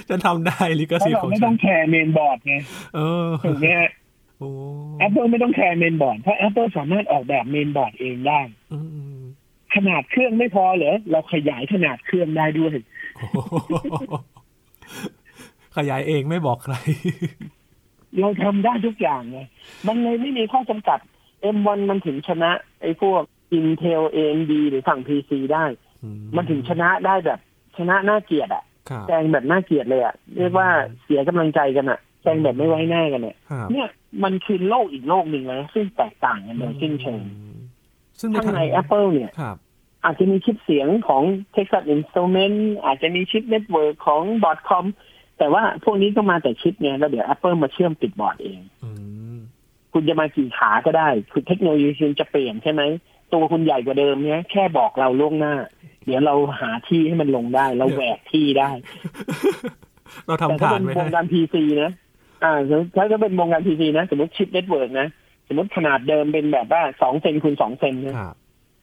[0.09, 2.55] จะทำได้ลิขสิทธิ์เราไม่ต้องแคร์เมนบอร์ดไง
[2.95, 4.04] เออถูกไหมฮะโอ้
[5.05, 8.39] Apple ไม่ต้องแคร์เมนบอร์ดเพราะ Apple สามารถออกแบบเมนบอร์ดเองได้
[8.73, 8.79] อื
[9.15, 9.19] ม
[9.75, 12.75] ขนาดเครื่องไม่พอเหรอ เราขยายขนาดเครื่องได้ด้วย
[13.15, 13.53] โอ้โห
[15.77, 16.75] ขยายเองไม่บอกใคร
[18.19, 19.39] เราทำได้ทุกอย่างไง
[19.87, 20.99] มันเลยไม่มีข้อจำกัด
[21.55, 23.21] M1 มันถึงชนะ ไอ้พวก
[23.57, 25.65] Intel AMD หรือฝั่ง PC ได้
[26.35, 27.39] มันถึงชนะได้แบบ
[27.77, 30.67] ชนะน่าเกลียดอะครับแซงแบบน่าเกลียดเลยอะเรียกว่า
[31.03, 33.87] เสียกำลังใจกันอะ แซงแบบไม่ไว้หน้ากันเนี่ยครับเนี่ย
[34.23, 37.21] มันคือโลกอีกโลกหนึ่งเลยซึ่งแตกต่างกันโดยสิ้นเชิง
[38.19, 39.57] ซึ่งในข้างทางใน Apple เนี่ยครับ
[40.03, 41.23] อาจจะมีชิปเสียงของ
[41.55, 44.85] Texas Instruments อาจจะมีชิป network ของ Broadcom
[45.37, 48.91] แต่ว่าพวกนี้ก็มาแต่ชิปไงแล้วเดี๋ยว Apple มาเชื่อมติดบอร์ดเองอื
[49.35, 49.37] ม
[49.93, 52.81] คุณจะมากี่ขาก็ได้ คือเทคโนโลยีคุณจะเปลี่ยนใช่ไหม
[53.33, 55.53] ตัวคุณใหญ่กว่าเดิมเนี้ยแค่บอกเราล่วงหน้า
[56.05, 58.69] เดี๋ยวเราหาที่ให้มันลงได้ เราแหวกที่ได้
[60.25, 61.91] เราทำฐานไว้ให้แต่ถ้าเป็นไว้วงให้การ PC นะ
[62.43, 62.53] อ่า
[62.95, 65.07] ถ้าจะเป็นวงการ PC นะ สมมติชิป network นะ
[65.47, 68.35] สมมติขนาดเดิมเป็นแบบว่าสองเซนคูณสองเซนนะครับ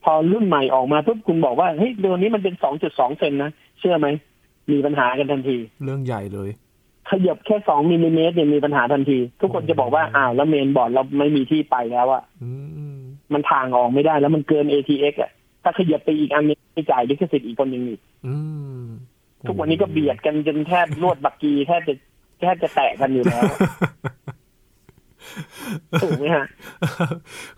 [0.04, 4.08] พอรุ่นใหม่ออกมาปุ๊บคุณบอกว่าเฮ้ยเดือนนี้มันเป็นสองจุดสองเซนนะ เชื่อไหม
[4.70, 6.50] มีปัญหากันทันที เรื่องใหญ่เลย
[7.10, 12.50] ขยับแค่สองมิลลิเมตรเนี่ยมีปัญหาทันที ทุกคนจะบอกว่าอ้าวแล้วเมนบอร์ดเราไม่มีที่ไปแล้วอะอื
[12.96, 13.00] ม
[13.32, 15.30] มันทางออกไม่ได้แล้วมันเกิน ATX อะ
[15.62, 18.34] ถ้าขยับไปอีกอันนึงไม่จ่ายลิขสิทธิ์อีกคนหนึ่งอีกอื
[18.84, 18.86] ม
[19.46, 21.94] ทุกวันนี้ก็เบียดกันจนแทบลวดบักกีแทบจะ
[22.42, 23.42] แทบจะแตะกันอยู่แล้ว
[26.02, 26.46] ถูกไหมฮะ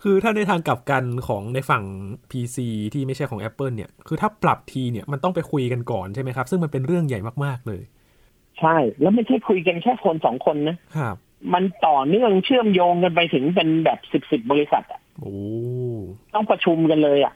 [0.03, 1.83] คือถ้าในทางกลับกันของในฝั่ง
[2.31, 2.57] PC
[2.93, 7.81] ที่ไม่ใช่ของ Apple เนี่ย คือถ้าปรับทีเนี่ยมันต้องไปคุยกันก่อนใช่ไหมครับ ซึ่งมันเป็นเรื่องใหญ่มากๆเลย
[8.59, 11.15] ใช่ แล้วไม่ใช่คุยกันแค่คนสองคนนะครับ
[11.53, 15.35] มันต่อเนื่องเชื่อมโยงกันไปถึงเป็นแบบสิบสิบบริษัทอะโอ้
[16.33, 17.33] ต้องประชุมกันเลยอะ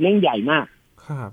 [0.00, 0.66] เรื่องใหญ่มาก
[1.06, 1.30] ครับ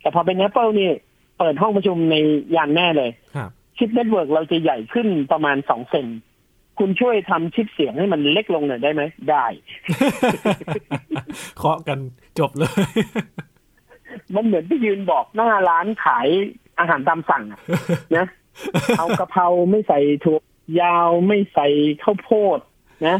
[0.00, 0.90] แต่พอเป็น Apple นี่
[1.38, 2.16] เปิดห้องประชุมใน
[2.54, 6.06] ยานแน่เลย ครับ ชิป network เราจะใหญ่ขึ้นประมาณสองเซน
[6.78, 9.44] คุณช่วยทำชิปเสียงให้มันเล็กลงหน่อยได้ไหม ได้
[11.58, 11.98] เคาะกัน
[12.38, 12.92] จบเลย
[14.34, 16.28] มันเหมือนไปยืนบอกหน้าร้านขาย
[16.78, 17.60] อาหารตามสั่งอะ
[18.16, 18.26] นะ
[18.98, 20.38] เอากะเพราไม่ใส่ถั่ว
[20.80, 21.66] ยาวไม่ใส่
[22.02, 22.58] ข้าวโพด
[23.06, 23.16] นะ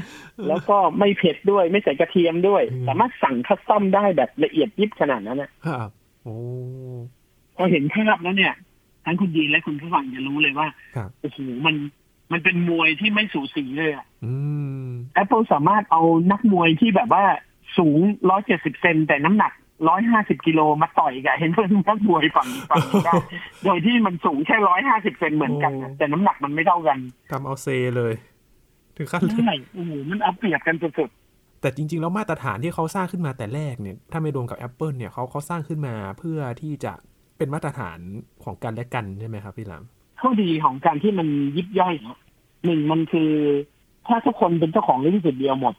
[0.48, 5.90] แล้วก็ไม่เผ็ดด้วยไม่ใส่กระเทียมด้วยอืมสามารถสั่งคัสตอมได้แบบละเอียดยิบขนาดนั้นนะครับ
[6.22, 6.36] โอ้
[7.56, 8.54] พอเห็นภาพแล้วเนี่ย
[9.06, 11.76] ทั้งคุณยีนและคุณผู้ฟังจะรู้เลยว่าครับโอ้โหมัน
[12.32, 14.34] มันเป็นมวยที่ไม่สูสีเลยอะอื
[14.86, 14.88] ม
[15.22, 17.24] Apple สามารถเอานักมวยที่แบบว่า
[17.78, 18.00] สูง
[18.40, 19.52] 170เซนแต่น้ำหนัก
[19.98, 23.12] 150กิโลมาต่อยกับเห็นเพื่อนนักมวยฝั่งฝั่งนี้ได้
[23.64, 24.56] โดยที่มันสูงแค่
[24.88, 26.98] 150เซนเหมือนกันนะแต่น้ำหนักมันไม่เท่ากัน
[27.30, 28.12] ทำเอาเซเลย
[28.96, 31.10] ถึงขั้นใช่โอ้โหมันเอาเปรียบกันสุด
[31.60, 36.92] แต่จริง ๆ แล้วมาตรฐานที่เขาสร้างขึ้นมาแต่แรกเนี่ย ถ้าไม่รวมกับ Apple เนี่ยเขาเขาสร้างขึ้นมาเพื่อที่จะ
[37.38, 37.98] เป็นมาตรฐาน
[38.44, 39.84] ของกันและกันใช่ไหมครับพี่ลาม
[40.20, 42.18] ข้อดีของการที่มันยิบย่อยเนาะ
[42.64, 43.30] หนึ่งมันคือ
[44.06, 45.74] ถ้าทุกคนเป็นเจ้าของลิขสิทธิ์เดียวหมด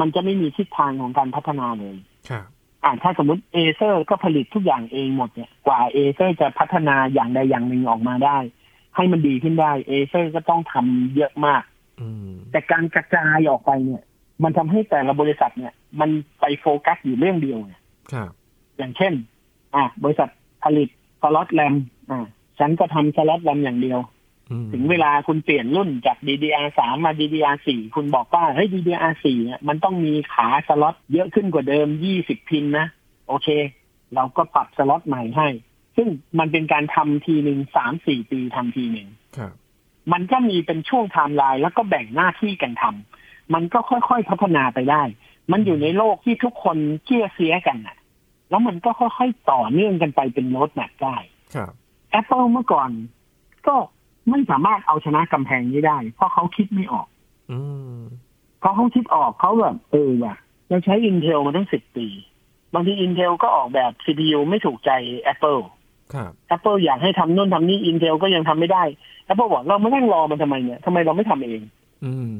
[0.00, 1.94] มันจะไม่มีทิศทางของการพัฒนาเลย
[2.28, 2.46] ครับ
[2.84, 8.38] อ่าถ้าสมมติเอเซอร์ก็ผลิตทุกอย่างเองหมดเนี่ยกว่าเอเซอร์จะพัฒนาอย่างใดอย่างหนึ่งออกมาได้
[8.96, 11.62] ให้มันดีขึ้นได้เอเซอร์ก็ต้องทำเยอะมาก
[12.00, 14.02] อืมแต่การกระจายออกไปเนี่ย
[14.42, 18.30] มันทำให้แต่ละบริษัทเนี่ย มันไปโฟกัสอยู่เรื่องเดียวเนี่ยครับ
[18.78, 19.12] อย่างเช่น
[19.74, 20.28] อะบริษัท
[20.64, 20.88] ผลิต
[21.22, 21.74] slot RAM
[22.10, 22.26] อ่า
[22.58, 24.00] ฉันก็ทำ slot RAM อย่างเดียว
[24.50, 32.86] อืมถึงเวลาคุณเปลี่ยนรุ่นจาก DDR3 มา DDR4 คุณบอกว่าเฮ้ย DDR4 เนี่ยมันต้องมีขาสล็อตเยอะขึ้นกว่าเดิม 20 pin นะ
[33.28, 33.48] โอเค
[34.14, 35.48] เราก็ปรับสล็อตใหม่ให้
[35.96, 39.52] ซึ่งมันเป็นการทำทีหนึ่งสามสี่ปีทำทีหนึ่งครับ
[40.12, 45.02] มันก็มีเป็นช่วงไทม์ไลน์แล้วก็แบ่งหน้าที่กันทำมันก็ค่อยๆพัฒนาไปได้
[45.52, 47.96] มันอยู่ในโลกที่ทุกคนเชื่อเสียกันน่ะ
[48.50, 51.16] แล้วมันก็ค่อยๆต่อเนื่องกันไปเป็นโน้ตแมปได้
[51.54, 51.72] ครับ
[52.20, 52.90] Apple เมื่อก่อน
[53.66, 53.76] ก็
[54.30, 57.06] ไม่สามารถเอาชนะกำแพงนี้ได้ เพราะเขาคิดไม่ออก
[57.50, 57.58] อื
[57.98, 58.00] ม
[58.60, 60.34] เพราะเขาคิดออกเขาแบบเออว่ะ
[60.68, 62.06] เราใช้ Intel มาตั้งสิบปี
[62.74, 64.90] บางที Intel ก็ออกแบบ CPU ไม่ถูกใจ
[65.32, 65.60] Apple
[66.14, 68.82] ครับ Apple อยากให้ทำนู่นทำนี่ Intel ก็ยังทำไม่ได้
[69.28, 71.60] Apple บอกเราไม่นั่งรอมันทำไมเนี่ยทำไมเราไม่ทำเอง
[72.04, 72.30] อืม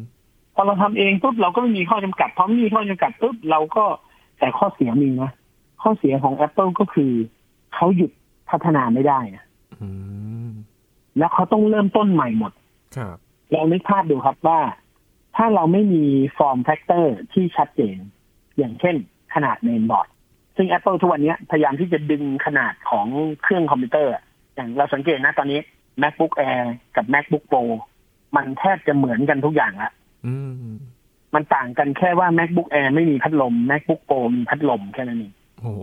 [0.54, 3.84] พอเราทำเองปุ๊บเราก็ไม่มีข้อจำกัดพอไม่มีข้อจำกัดปุ๊บเราก็
[4.38, 5.30] แต่ข้อเสียมีนะ
[5.82, 7.12] ข้อเสียของ Apple ก็คือ
[7.74, 8.10] เขาหยุด
[8.50, 9.44] พัฒนาไม่ได้นะ
[9.80, 9.88] อื
[10.48, 10.50] ม
[11.18, 12.52] แล้วเขาต้องเริ่มต้นใหม่หมด
[12.96, 13.16] ครับ
[13.52, 14.60] เรานึกภาพดูครับว่า
[15.36, 16.04] ถ้าเราไม่มี
[16.38, 17.98] form factor ที่ชัดเจน
[18.58, 18.96] อย่างเช่น
[19.34, 20.08] ขนาดเมนบอร์ด
[20.56, 23.06] ซึ่ง Apple ทุกวันนี้พยายามที่จะดึงขนาดของ
[23.42, 24.22] เครื่องคอมพิวเตอร์อะ
[24.54, 25.60] อย่างเราสังเกตนะตอนนี้
[26.02, 26.62] MacBook Air
[26.96, 27.62] กับ MacBook Pro
[28.36, 29.90] มันแทบจะเหมือนกันทุกอย่างละ
[30.26, 30.34] อื
[30.70, 30.74] ม
[31.34, 35.82] มันต่างกันแค่ว่า MacBook Air ไม่มีพัดลม MacBook Pro มีพัดลมแค่นั้นเอง โอ้โห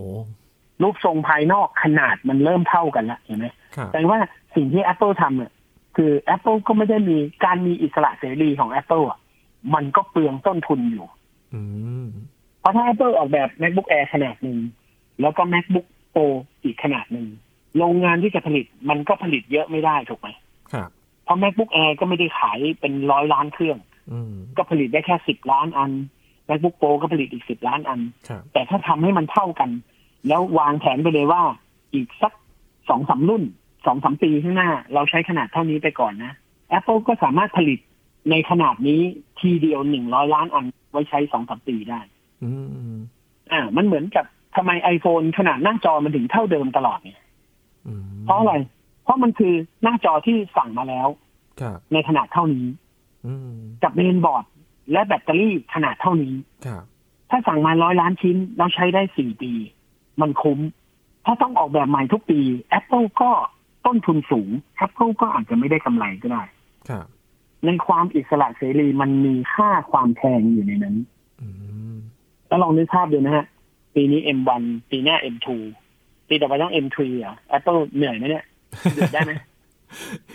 [0.82, 4.20] รูปทรงภายนอกขนาดมันเริ่มเท่ากันแล้วเห็นไหมครับแต่ว่า
[4.56, 5.52] สิ่งที่ Apple ทำเนี่ย
[5.96, 9.20] คือ Apple ก็ไม่ได้มีการมีอิสระเสรีของ Apple อะ
[9.74, 11.06] มันก็เปลืองต้นทุนอยู่
[11.54, 11.62] อื
[12.06, 12.08] ม
[12.60, 14.58] เพราะถ้า Apple ออกแบบ MacBook Air ขนาดหนึ่ง
[15.22, 16.26] แล้วก็ MacBook Pro
[16.64, 17.28] อีกขนาดหนึ่ง
[17.78, 20.28] โรงงานที่จะผลิตมันก็ผลิตเยอะไม่ได้ถูกไหม
[20.74, 20.90] ครับ
[21.24, 23.78] เพราะ MacBook Air ก็ไม่ได้ขายเป็นร้อยล้านเครื่อง
[24.12, 25.92] อืมก็ผลิตได้แค่สิบล้านอัน
[26.50, 29.70] MacBook Pro ก็ผลิตอีกสิบล้านอันครับแต่ถ้าทำให้มันเท่ากัน
[30.28, 31.42] แล้ววางแผนไปเลยว่า
[31.94, 32.34] อีกสัก
[32.90, 33.44] สองสามรุ่น
[33.86, 36.34] สองสามปีข้างหน้า เราใช้ขนาดเท่านี้ไปก่อนนะ
[36.78, 37.80] Apple ก็สามารถผลิต
[38.32, 39.02] ในขนาดนี้
[39.40, 42.00] ทีเดียวหนึ่งร้อยล้านอันไว้ใช้สองสามปีได้
[42.44, 42.52] อื
[42.94, 42.96] ม
[43.52, 47.22] อ่า มันเหมือนกับทำไม iPhone ขนาดหน้าจอมันถึงเท่าเดิมตลอดเนี่ย
[47.88, 48.54] อืมเพราะอะไร
[49.04, 51.08] เพราะมันคือหน้าจอที่สั่งมาแล้ว
[51.62, 52.66] ครับในขนาดเท่านี้
[53.28, 53.52] อืม
[53.84, 54.46] กับเมนบอร์ด
[54.92, 56.84] และแบตเตอรี่ขนาดเท่านี้ครับ
[57.30, 59.52] ถ้าสั่งมาร้อยล้านชิ้น เราใช้ได้สี่ปี
[60.22, 60.60] มันคุ้ม
[61.26, 62.40] ถ้าต้องออกแบบใหม่ทุกปี
[62.80, 63.32] Apple ก็
[63.86, 64.50] ต้นทุนสูง
[64.86, 66.44] Apple ก็อาจจะไม่ได้กำไรก็ได้
[66.90, 67.06] ครับ
[67.66, 70.96] ในความอิสระเสรีมันมีค่าความแพงอยู่ในนั้น
[71.42, 71.48] อื
[71.94, 71.96] ม
[72.48, 73.46] แล้วลองนึกภาพดูนะฮะ
[73.96, 75.48] ปีนี้ M1 ปีหน้า M2
[76.28, 78.46] ปีต่อไปต้อง M3 อะ Apple เหนื่อยไหมเนี่ย
[78.96, 79.32] หยุดได้ไหม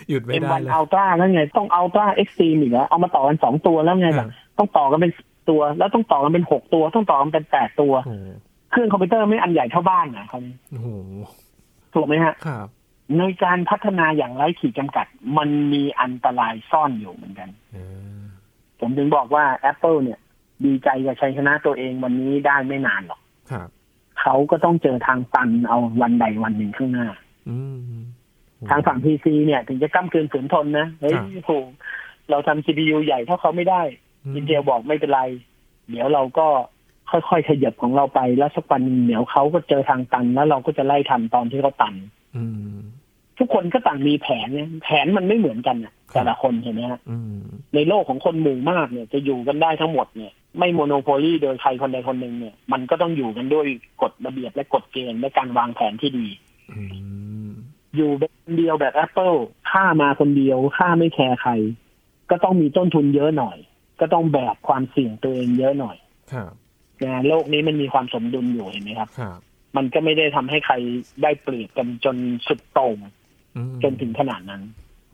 [0.09, 5.11] หยุดไม่ได้ M1 เลย Ultra แล้วไง ต้อง Ultra Extreme อีกแล้วเอามาต่อกันสองตัวแล้วไงคแบรับบ ต้องต่อกันเป็น
[5.49, 8.29] ตัว แล้วต้องต่อกันเป็นหกตัว ต้องต่อกันเป็นแปดตัวโอ้โห
[8.71, 10.87] เครื่องคอมพิวเตอร์ไม่อันใหญ่เท่าบ้านนะคราวนี้โอ้โห
[11.93, 12.67] ถูกไหมฮะครับ
[13.17, 15.05] ในการพัฒนาอย่างไร้ขีดจำกัด
[15.37, 17.77] มันมีอันตรายซ่อนอยู่เหมือนกันเอ
[18.19, 18.21] อ
[18.79, 20.19] ผมถึงบอกว่า Apple เนี่ย
[20.65, 23.69] ดีใจกับชัยชนะตัวเองวันนี้ได้ไม่นานหรอกครับ
[24.21, 27.07] เขาก็ต้องเจอทางตันเอาวันใดวันหนึ่งข้างหน้า
[27.49, 27.57] อื
[27.99, 28.03] ม
[28.69, 31.51] ทางฝั่ง PC เนี่ย ถึงจะก้ามเกินฝืนทนนะเฮ้ยครับโอ้โห
[32.29, 33.81] เราทำ CPU ใหญ่เท่าเขาไม่ได้
[34.31, 35.21] ม Intel บอกไม่เป็นไร
[35.89, 36.47] เดี๋ยวเราก็
[37.11, 41.93] ค่อยๆขยับของเราไปแล้วสักวันหนึ่งเดี๋ยวเขาก็เจอทางตันแล้วเราก็จะไล่ทันตอนที่เขาตัน
[42.35, 42.77] อืม
[43.39, 47.41] ทุกคนก็ต่างมีแผนเนี่ยแผนมันไม่เหมือนกันนะแต่ละคนเห็นไหมฮะอืม
[47.75, 53.65] ในโลกของคนหมู่มากเนี่ย จะอยู่กันได้ทั้งหมดเนี่ย ไม่โมโนโพลีโดยใครคนใดคนหนึ่งเนี่ย มันก็ต้องอยู่กันด้วย
[54.01, 56.27] กฎระเบียบและกฎเกณฑ์และการวางแผนที่ดี
[56.71, 56.81] อื
[57.47, 57.49] ม
[57.95, 59.37] อยู่แบบคนเดียวแบบ Apple
[59.71, 61.51] ค่ามาคนเดียวค่าไม่แคร์ใคร
[62.29, 63.57] ก็ต้องมีต้นทุนเยอะหน่อย
[63.99, 65.97] ก็ต้องแบกความเสี่ยงตัวเองเยอะหน่อย
[66.33, 66.51] ครับ
[67.03, 69.39] นะโลกนี้มันมีความสมดุลอยู่เห็นไหมครับครับ
[69.77, 70.75] มันก็ไม่ได้ทำให้ใคร
[71.23, 72.15] ได้เปรียบกันจน
[72.47, 72.97] สุดโต่ง
[73.57, 74.61] อืมจนถึงขนาดนั้น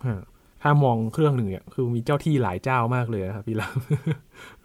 [0.05, 0.21] ฮะ
[0.63, 3.77] ถ้ามองเครื่องหนึ่งเนี่ยคือมีเจ้าที่หลายเจ้ามากเลยนะครับพี่ลาม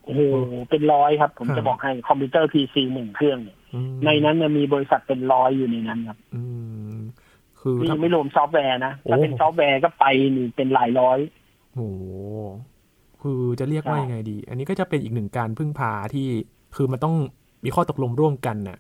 [0.05, 0.23] โอ้โห
[0.71, 6.43] เป็นร้อยครับ ผมครับจะบอกให้คอมพิวเตอร์พีซีหนึ่งเครื่องเนี่ยอืมในนั้นน่ะมีบริษัทเป็นร้อยอยู่ในนั้นครับ อื
[6.95, 6.97] ม
[7.61, 10.05] คือนี่ถ้าไม่รวมซอฟต์แวร์นะโอ้ถ้าเป็นซอฟต์แวร์ก็ไป
[10.37, 11.19] นี่เป็นหลายร้อย
[11.75, 11.81] โห
[13.25, 16.27] คือจะเรียกว่าใช่ยังไงดี อันนี้ก็จะเป็นอีกหนึ่งการพึ่งพาที่
[16.77, 17.15] คือมันต้อง
[17.65, 18.79] มีข้อตกลงร่วมกันน่ะ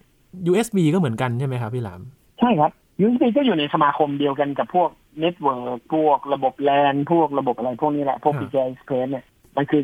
[0.51, 2.01] USB ก็เหมือนกันใช่ไหมครับพี่หลาม
[2.41, 2.71] ใช่ครับ
[3.03, 4.89] USB ก็อยู่ในสมาคมเดียวกันกับพวก
[5.21, 9.25] network พวกระบบแลนพวกระบบอะไรพวกนี้แหละ พวก PCI Express เนี่ย
[9.57, 9.83] มันคือ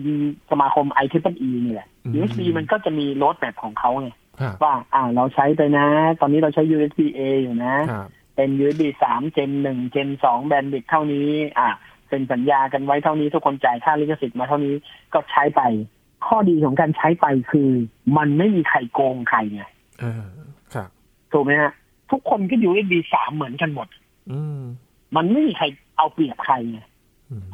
[0.51, 4.11] สมาคม i t r i p e e นี่แหละ USB มันก็จะมี roadmap ของเขาไง
[4.63, 5.87] ว่าอ่าเราใช้ไปนะ
[6.21, 7.75] ตอนนี้เราใช้ USB A อยู่นะ
[8.37, 11.69] เป็น USB สามเจนหนึ่งเจนสองแบนด์วิดเท่านี้ อ่า
[12.11, 14.75] เป็นสัญญากันไว้เท่านี้ทุกคนจ่ายค่าลิขสิทธิ์มาเท่านี้
[15.15, 15.63] ก็ใช้ไป
[16.27, 17.69] ข้อดีของการใช้ไปคือ
[18.17, 19.63] มันไม่มีใครโกงใครไง
[20.01, 20.25] เออ
[20.75, 20.89] ครับ
[21.33, 21.73] ถูกไหมฮะ
[22.11, 23.89] ทุกคนก็ USB สามเหมือนกันหมด
[24.33, 24.61] อืม
[25.17, 26.81] มันไม่มีใครเอาเปรียบใครไง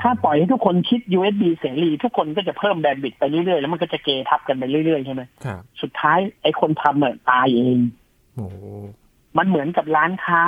[0.03, 7.79] ถ้าปล่อยให้ทุกคนคิด USB เสรีทุกคนก็จะเพิ่มแบนด์วิดต์ไปเรื่อยๆ แล้วมันก็จะเกทับกันไปเรื่อยๆ ใช่ไหมครับสุดท้ายไอ้คนทำเนี่ยตายเอง
[8.35, 8.47] โอ้
[9.39, 10.43] มันเหมือนกับร้านค้า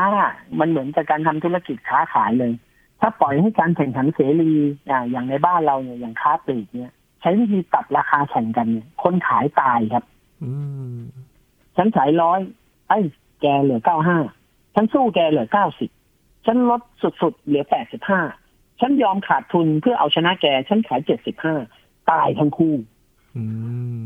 [0.60, 2.52] มันเหมือนกับการทำธุรกิจค้าขายเลย
[3.00, 4.52] ถ้าปล่อยให้การแข่งขันเสรี
[4.90, 10.04] อ่าอย่างในบ้านเราเนี่ยอย่างค้าปลีกเนี่ย ใช้วิธีตัดราคาแข่งกันเนี่ย คนขายตายครับ
[10.42, 10.50] อื
[10.96, 10.98] ม
[11.76, 12.40] ฉันขายร้อย
[12.88, 12.98] ไอ้
[13.40, 14.18] แกเหลือเก้าห้า
[14.74, 15.90] ฉันสู้แกเหลือเก้าสิบ
[16.46, 18.20] ฉันลดสุดๆเหลือแปดสิบห้า
[18.80, 21.54] ฉันยอมขาดทุนเพื่อเอาชนะแก ฉันขายเจ็ดสิบห้า
[22.10, 22.74] ตายทั้งคู่
[23.36, 23.42] อื
[23.98, 24.00] ม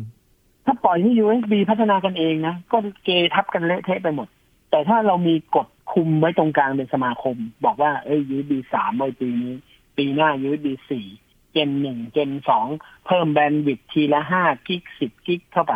[0.66, 4.28] ถ้าปล่อยให้ USB พัฒนากันเองนะ ก็เกทับกันเละเทะไปหมด
[4.70, 9.54] แต่ถ้าเรามีกฎ คุมไว้ตรงกลางเป็นสมาคม บอกว่าเอ้ย USB สามไว้ปีนี้
[9.96, 11.06] ปีหน้า USB สี่
[11.52, 12.66] เจนหนึ่งเจนสอง
[13.06, 15.74] เพิ่มแบนด์วิดต์ทีละห้ากิกสิบกิกเข้าไป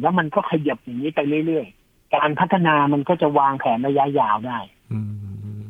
[0.00, 4.58] แล้วมันก็ขยับอย่างนี้ไปเรื่อยๆ การพัฒนามันก็จะวางแผนระยะยาวได้
[4.92, 4.98] อื
[5.60, 5.62] ม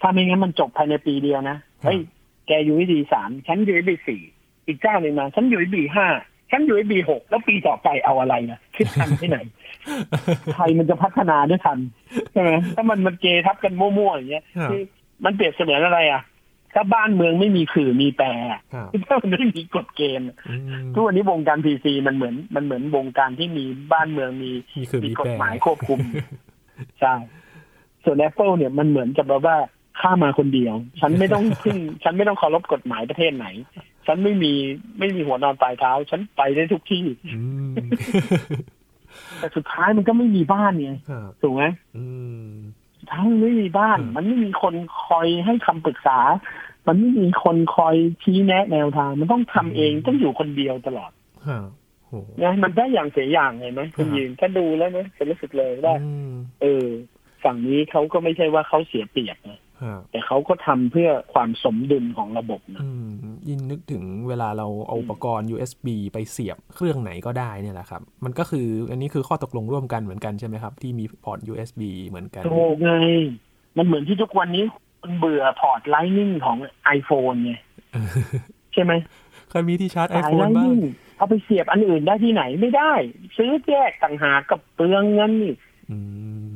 [0.00, 2.00] ถ้าไม่งั้นมันจบภายในปีเดียวนะเฮ้ย
[2.46, 4.22] แก USB สามฉัน USB สี่
[4.66, 6.06] อีกเจ้าหนึ่งมาฉัน USB ห้า
[6.50, 9.38] ฉัน USB หกแล้วปีต่อไปเอาอะไรนะคิดทันที่ไหน
[10.54, 11.78] ใครมันจะพัฒนาได้ทัน
[12.32, 14.82] ใช่ไหมถ้ามันมันเกทับกันมั่วๆอย่างเงี้ยครับคือ
[15.24, 16.22] มันเปรียบเสมือนอะไรอะ
[16.74, 25.98] ถ้าบ้านเมืองไม่มีขื่อมีแปรอะครับถ้ามันไม่มีกฎเกณฑ์อืมทุกวันนี้วงการพีซีมันเหมือนมันเหมือนวงการที่มีบ้านเมืองมีมีคือมีมีกฎแปรหมายควบคุม
[27.00, 27.14] ใช่
[28.04, 29.56] ส่วน Apple เนี่ยมันเหมือนกับแบบว่า
[30.00, 33.46] ข้ามาคนเดียว ฉันไม่ต้องพึ่งฉันไม่ต้องเคารพกฎหมายประเทศไหน
[34.10, 34.52] ฉันไม่มี
[34.98, 37.74] ไม่มีหัวนอนปลายเท้า ฉันไปได้ทุกที่อืม
[39.38, 41.64] แต่สุดท้ายมันก็ไม่มีบ้านไงครับถูกไหม
[41.96, 42.04] อื
[42.48, 42.50] ม
[43.00, 46.18] สุดท้ายมันไม่มีบ้านอืมมันไม่มีคนคอยให้คำปรึกษา
[46.86, 51.10] มันไม่มีคนคอยชี้แนะแนวทาง มันต้องทำเองต้องอยู่คนเดียวตลอด
[51.46, 51.66] ครับ
[52.06, 56.86] โหนะมันได้อย่างเสียอย่างไงไหมคุณครับยินถ้าดูแล้วนะจะรู้สึกเลยว่าอืมเออ
[57.44, 59.60] ฝั่งนี้เขาก็ไม่ใช่ว่าเขาเสียเปรียบนะครับ
[60.10, 63.08] แต่เขาก็ทำเพื่อความสมดุลของระบบนะอืม
[63.48, 72.92] ยินนึกถึงเวลาเราเอาอุปกรณ์ USB ไปเสียบเครื่องไหนก็ได้เนี่ยแหละครับ มันก็คืออันนี้คือข้อตกลงร่วมกันเหมือนกันใช่ไหมครับ ที่มีพอร์ต USB เหมือนกันถูกไง
[73.76, 74.64] มันเหมือนที่ทุกวันนี้
[75.00, 76.56] คนเบื่อพอร์ตไลนิ่งของ
[76.98, 77.52] iPhone ไง
[78.72, 78.92] ใช่ไหม
[79.50, 80.78] เคยมีที่ชาร์จสายไล iPhone บ้างนิ่ง
[81.16, 82.92] เอาไปเสียบอันอื่นได้ที่ไหนไม่ได้
[83.36, 85.54] ซื้อแยกต่างหากกับเปลืองเงินนี่
[85.90, 85.98] อื
[86.46, 86.47] ม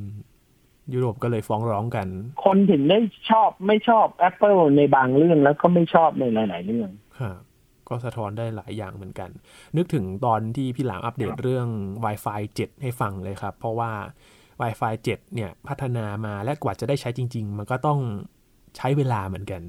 [0.95, 2.09] ยุโรปก็เลยฟ้องร้องกัน
[2.45, 2.99] คนถึงได้
[3.31, 7.39] ชอบไม่ชอบ Apple ในบางเรื่องแล้วก็ไม่ชอบในหลาย ๆ เรื่องครับ
[7.89, 9.31] ก็สะท้อนได้หลายอย่างเหมือนกัน
[9.77, 11.69] นึกถึงตอนที่พี่หลามอัปเดตเรื่อง
[12.05, 13.93] Wi-Fi 7 ให้ฟังเลยครับ เพราะว่า
[14.61, 18.01] Wi-Fi 7 เนี่ยพัฒนามาและกว่าจะได้ใช้จริง ๆ มันก็ต้อง
[18.77, 19.63] ใช้เวลาเหมือนกัน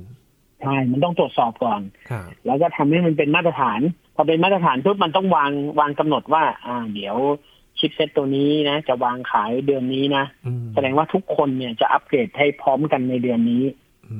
[0.61, 3.79] ใช่ มันต้องตรวจสอบก่อนครับแล้วก็ทำให้มันเป็นมาตรฐาน
[4.15, 7.15] พอเป็นมาตรฐานปุ๊บมันต้องวางวางกำหนดว่า อ่า เดี๋ยว
[7.79, 13.63] ชิปเซตตัวนี้นะ จะวางขายเดือนนี้นะอืมแสดงว่าทุกคนเนี่ยจะอัปเกรดให้พร้อมกันในเดือนนี้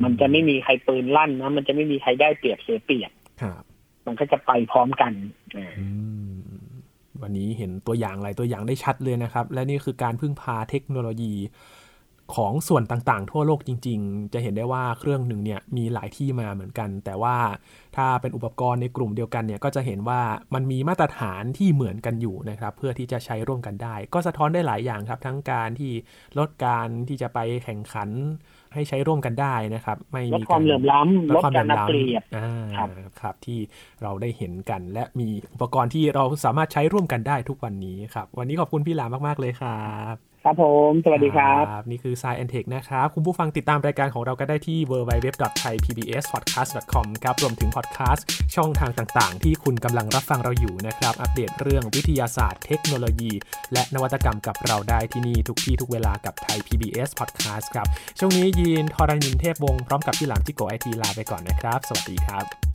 [0.03, 3.11] มันจะไม่มีใครปืนลั่นนะ มันจะไม่มีใครได้เปรียบเสียเปรียบ
[3.41, 3.61] ครับ
[4.05, 5.13] มันก็จะไปพร้อมกัน
[5.57, 5.87] อ่าอื
[6.29, 6.33] ม
[7.21, 11.33] วันนี้เห็นตัวอย่างหลายตัวอย่างได้ชัดเลยนะครับ และนี่คือการพึ่งพาเทคโนโลยี
[12.35, 17.35] ของส่วนต่างๆ ทั่วโลกจริง ๆ จะเห็นได้ว่าเครื่องหนึ่งเนี่ยมีหลายที่มาเหมือนกัน แต่ว่า
[17.95, 20.21] ถ้าเป็นอุปกรณ์ในกลุ่มเดียวกันเนี่ยก็จะเห็นว่า
[20.53, 25.91] มันมีมาตรฐานที่เหมือนกันอยู่นะครับเพื่อที่จะใช้ร่วมกันได้ ก็สะท้อนได้หลายอย่างครับ ทั้งการที่
[26.37, 28.09] ลดการที่จะไปแข่งขัน
[28.73, 32.89] ให้ใช้ร่วมกันได้นะครับ ไม่ลดมีความเหลื่อมล้ำลดความการหลื่นัอมบเปรียบอ่าครับ
[33.21, 33.59] ครับที่
[34.03, 39.83] เราได้เห็นกัน และมีอุปกรณ์ที่เราสามารถใช้ร่วมกันได้ทุกวันนี้ครับ วันนี้ขอบคุณพี่หลามมากๆเลยครั
[40.13, 48.25] บ ครับผม สวัสดีครับ นี่คือ s ายแอนเทคนะครับ คุณผู้ฟังติดตามรายการของเราก็ได้ที่ www.thaipbspodcast.com ครับรวมถึงพอดแคสต์
[48.55, 53.31] ช่องทางต่างๆ ที่คุณกำลังรับฟังเราอยู่นะครับ อัปเดตเรื่องวิทยาศาสตร์เทคโนโลยี
[53.73, 57.87] และนวัตกรรมกับเราได้ที่นี่ ทุกที่ทุกเวลากับไทย PBS Podcast ครับ
[58.19, 62.72] ช่วงนี้ยีนทอรานินเทพวงศ์พร้อมกับพี่หลามจิ๊กโก๋ไอทีลาไปก่อนนะครับ สวัสดีครับ